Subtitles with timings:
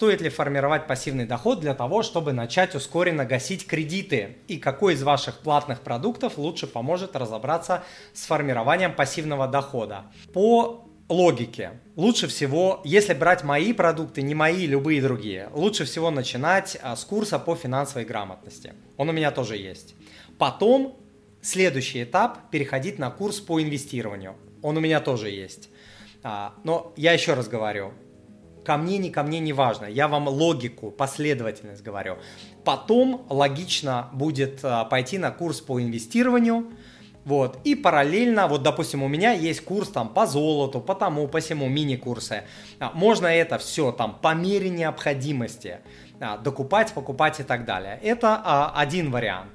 [0.00, 4.38] стоит ли формировать пассивный доход для того, чтобы начать ускоренно гасить кредиты?
[4.48, 7.84] И какой из ваших платных продуктов лучше поможет разобраться
[8.14, 10.06] с формированием пассивного дохода?
[10.32, 11.72] По логике.
[11.96, 17.04] Лучше всего, если брать мои продукты, не мои, любые другие, лучше всего начинать а, с
[17.04, 18.72] курса по финансовой грамотности.
[18.96, 19.94] Он у меня тоже есть.
[20.38, 20.96] Потом
[21.42, 24.34] следующий этап переходить на курс по инвестированию.
[24.62, 25.68] Он у меня тоже есть.
[26.22, 27.92] А, но я еще раз говорю,
[28.64, 29.86] ко мне, не ко мне не важно.
[29.86, 32.18] Я вам логику, последовательность говорю.
[32.64, 36.70] Потом логично будет а, пойти на курс по инвестированию.
[37.24, 37.58] Вот.
[37.64, 41.68] И параллельно, вот, допустим, у меня есть курс там по золоту, по тому, по всему,
[41.68, 42.44] мини-курсы.
[42.78, 45.78] А, можно это все там по мере необходимости
[46.42, 47.98] докупать, покупать и так далее.
[48.02, 49.52] Это один вариант.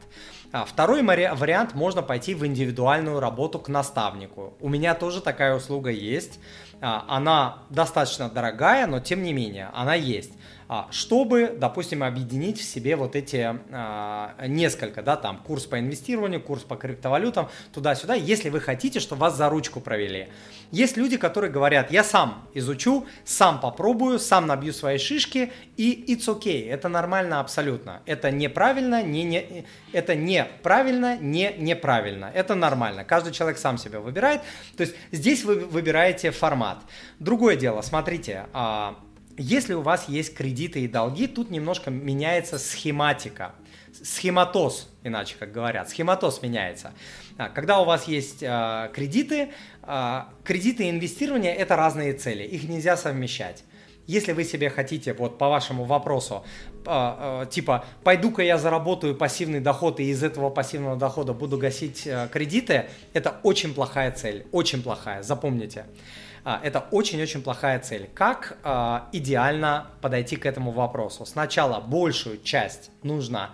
[0.52, 4.54] Второй вариант, можно пойти в индивидуальную работу к наставнику.
[4.60, 6.40] У меня тоже такая услуга есть.
[6.82, 10.34] А, она достаточно дорогая, но тем не менее она есть.
[10.68, 16.42] А, чтобы, допустим, объединить в себе вот эти а, несколько, да, там, курс по инвестированию,
[16.42, 20.30] курс по криптовалютам, туда-сюда, если вы хотите, чтобы вас за ручку провели.
[20.72, 26.28] Есть люди, которые говорят, я сам изучу, сам попробую, сам набью свои шишки, и it's
[26.28, 28.02] okay, это нормально абсолютно.
[28.08, 33.04] Это неправильно, не, не, это неправильно, не неправильно, это нормально.
[33.04, 34.42] Каждый человек сам себя выбирает,
[34.76, 36.80] то есть здесь вы выбираете формат.
[37.20, 38.98] Другое дело, смотрите, а,
[39.38, 43.54] если у вас есть кредиты и долги, тут немножко меняется схематика.
[43.94, 45.90] Схематоз, иначе как говорят.
[45.90, 46.94] Схематоз меняется.
[47.38, 49.50] А, когда у вас есть э, кредиты,
[49.84, 52.44] э, кредиты и инвестирование– это разные цели.
[52.44, 53.64] Их нельзя совмещать.
[54.08, 56.46] Если вы себе хотите, вот по вашему вопросу,
[56.86, 62.06] э, э, типа, пойду-ка я заработаю пассивный доход и из этого пассивного дохода буду гасить
[62.06, 65.82] э, кредиты, это очень плохая цель, очень плохая, запомните.
[65.82, 68.10] А, это очень-очень плохая цель.
[68.14, 71.26] Как а, идеально подойти к этому вопросу?
[71.26, 73.50] Сначала большую часть нужно,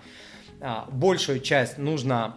[0.60, 2.36] а, большую часть нужно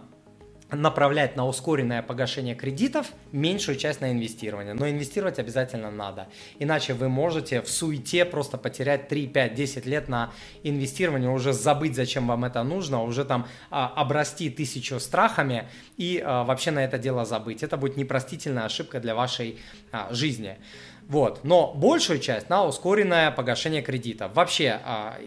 [0.71, 4.73] направлять на ускоренное погашение кредитов, меньшую часть на инвестирование.
[4.73, 6.27] Но инвестировать обязательно надо.
[6.59, 10.31] Иначе вы можете в суете просто потерять 3, 5, 10 лет на
[10.63, 15.67] инвестирование, уже забыть, зачем вам это нужно, уже там а, обрасти тысячу страхами
[15.97, 17.61] и а, вообще на это дело забыть.
[17.61, 19.59] Это будет непростительная ошибка для вашей
[19.91, 20.57] а, жизни.
[21.07, 21.43] Вот.
[21.43, 24.27] Но большую часть на ускоренное погашение кредита.
[24.27, 25.17] Вообще, а,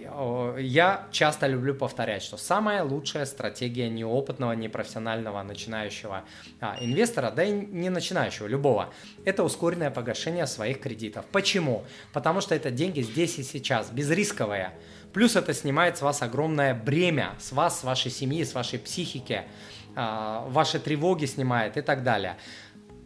[0.59, 6.25] я часто люблю повторять, что самая лучшая стратегия неопытного, непрофессионального начинающего
[6.61, 8.93] а, инвестора, да и не начинающего, любого,
[9.25, 11.25] это ускоренное погашение своих кредитов.
[11.31, 11.85] Почему?
[12.13, 14.73] Потому что это деньги здесь и сейчас, безрисковые.
[15.13, 19.45] Плюс это снимает с вас огромное бремя, с вас, с вашей семьи, с вашей психики,
[19.95, 22.37] а, ваши тревоги снимает и так далее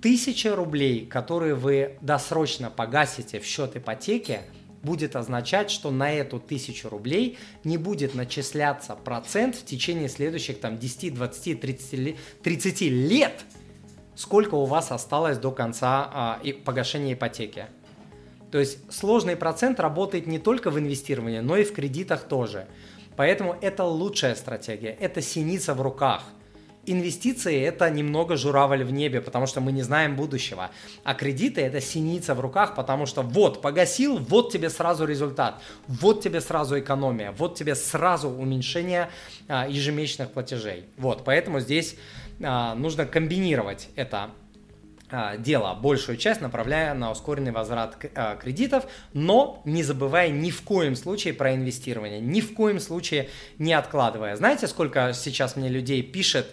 [0.03, 4.41] тысяча рублей, которые вы досрочно погасите в счет ипотеки,
[4.83, 10.77] будет означать, что на эту тысячу рублей не будет начисляться процент в течение следующих там
[10.77, 13.45] 10, 20, 30, 30 лет,
[14.17, 17.67] сколько у вас осталось до конца а, и погашения ипотеки.
[18.51, 22.67] То есть сложный процент работает не только в инвестировании, но и в кредитах тоже.
[23.15, 26.25] Поэтому это лучшая стратегия, это синица в руках–
[26.85, 30.71] Инвестиции– это немного журавль в небе, потому что мы не знаем будущего.
[31.05, 36.23] А кредиты– это синица в руках, потому что вот, погасил, вот тебе сразу результат, вот
[36.23, 39.11] тебе сразу экономия, вот тебе сразу уменьшение
[39.47, 40.87] а, ежемесячных платежей.
[40.97, 41.95] Вот, поэтому здесь
[42.43, 44.31] а, нужно комбинировать это
[45.15, 50.63] а, дело, большую часть направляя на ускоренный возврат а, кредитов, но не забывая ни в
[50.63, 53.29] коем случае про инвестирование, ни в коем случае
[53.59, 54.37] не откладывая.
[54.37, 56.47] Знаете, сколько сейчас мне людей пишет,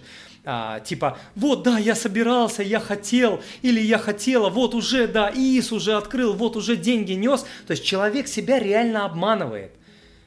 [0.44, 5.72] а, типа, вот, да, я собирался, я хотел, или я хотела, вот уже, да, ИИС
[5.72, 7.46] уже открыл, вот уже деньги нес.
[7.66, 9.72] То есть человек себя реально обманывает.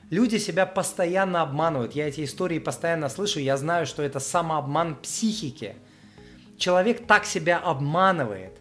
[0.09, 1.94] Люди себя постоянно обманывают.
[1.94, 5.75] Я эти истории постоянно слышу, я знаю, что это самообман психики–
[6.62, 8.53] человек так себя обманывает,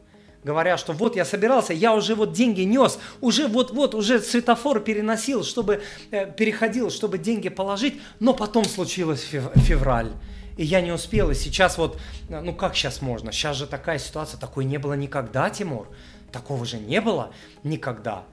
[0.43, 5.43] говоря, что вот я собирался, я уже вот деньги нес, уже вот-вот, уже светофор переносил,
[5.43, 10.11] чтобы э, переходил, чтобы деньги положить, но потом случилось фев- февраль.
[10.57, 11.99] И я не успел, и сейчас вот,
[12.29, 13.31] э, ну как сейчас можно?
[13.31, 15.87] Сейчас же такая ситуация, такой не было никогда, Тимур.
[16.31, 17.31] Такого же не было
[17.63, 18.23] никогда.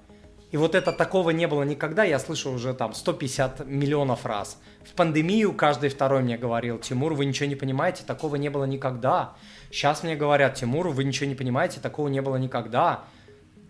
[0.51, 4.59] И вот это такого не было никогда, я слышу уже там 150 миллионов раз.
[4.83, 9.37] В пандемию каждый второй мне говорил, Тимур, вы ничего не понимаете, такого не было никогда.
[9.71, 13.05] Сейчас мне говорят, Тимур, вы ничего не понимаете, такого не было никогда.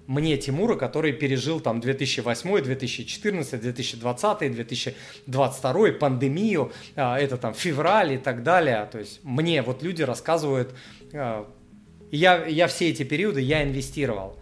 [0.06, 8.18] Мне, Тимура, который пережил там 2008, 2014, 2020, 2022, пандемию, а, это там февраль и
[8.18, 8.88] так далее.
[8.90, 10.74] То есть мне вот люди рассказывают,
[11.12, 11.46] а,
[12.10, 14.38] я, я все эти периоды, я инвестировал.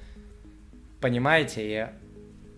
[1.00, 1.62] Понимаете?
[1.64, 1.86] И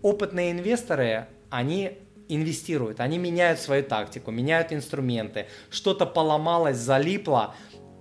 [0.01, 1.97] опытные инвесторы они
[2.27, 7.55] инвестируют, они меняют свою тактику, меняют инструменты, что-то поломалось, залипло,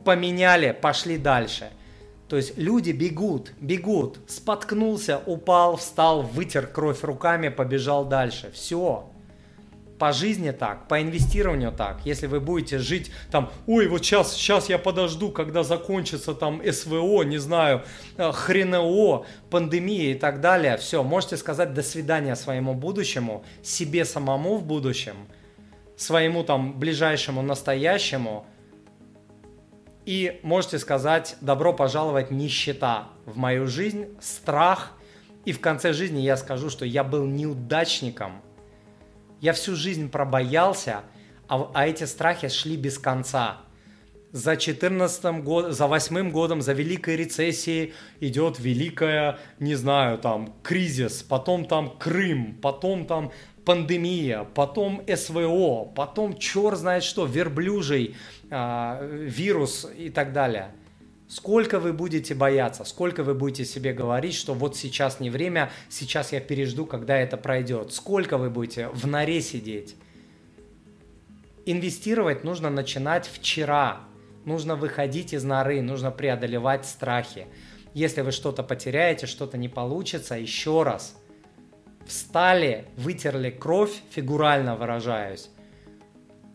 [0.04, 1.70] поменяли, пошли дальше.
[2.28, 8.50] То есть люди бегут, бегут, споткнулся, упал, встал, вытер кровь руками, побежал дальше.
[8.52, 9.10] Все.
[9.98, 12.02] По жизни так, по инвестированию так.
[12.04, 17.22] Если вы будете жить там, ой, вот сейчас, сейчас я подожду, когда закончится там СВО,
[17.22, 17.82] не знаю,
[18.16, 24.56] э, хренео, пандемия и так далее, все, можете сказать до свидания своему будущему, себе самому
[24.58, 25.16] в будущем,
[25.96, 28.46] своему там ближайшему настоящему,
[30.06, 34.92] и можете сказать добро пожаловать нищета в мою жизнь, страх,
[35.44, 38.42] и в конце жизни я скажу, что я был неудачником–
[39.40, 41.02] я всю жизнь пробоялся,
[41.48, 43.58] а, а эти страхи шли без конца.
[44.30, 51.22] За 14 год, за восьмым годом, за великой рецессией идет великая, не знаю, там, кризис,
[51.22, 53.32] потом там Крым, потом там
[53.64, 58.16] пандемия, потом СВО, потом черт знает что, верблюжий
[58.50, 60.72] э, вирус и так далее.
[61.28, 66.32] Сколько вы будете бояться, сколько вы будете себе говорить, что вот сейчас не время, сейчас
[66.32, 67.92] я пережду, когда это пройдет.
[67.92, 69.94] Сколько вы будете в норе сидеть.
[71.66, 74.00] Инвестировать нужно начинать вчера.
[74.46, 77.46] Нужно выходить из норы, нужно преодолевать страхи.
[77.92, 81.14] Если вы что-то потеряете, что-то не получится, еще раз.
[82.06, 85.50] Встали, вытерли кровь, фигурально выражаюсь.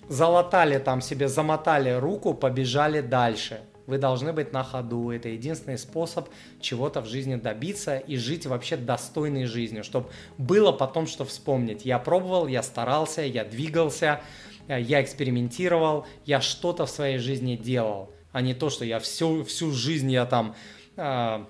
[0.10, 5.12] Залатали там себе, замотали руку, побежали дальше– вы должны быть на ходу.
[5.12, 11.08] Это единственный способ чего-то в жизни добиться и жить вообще достойной жизнью, чтобы было потом
[11.08, 11.86] что вспомнить.
[11.86, 14.22] Я пробовал, я старался, я двигался,
[14.68, 19.44] э, я экспериментировал, я что-то в своей жизни делал, а не то, что я всю,
[19.44, 20.56] всю жизнь я там
[20.98, 21.46] э,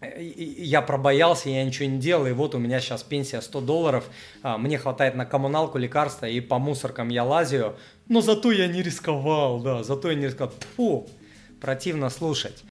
[0.00, 4.08] я пробоялся, я ничего не делал, и вот у меня сейчас пенсия 100 долларов,
[4.42, 7.74] а, мне хватает на коммуналку, лекарства, и по мусоркам я лазю,
[8.08, 10.54] но зато я не рисковал, да, зато я не рисковал.
[10.76, 11.08] Фу,
[11.60, 12.64] противно слушать.